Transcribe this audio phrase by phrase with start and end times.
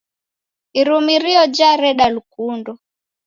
[0.79, 2.71] Irumirio jareda lukundo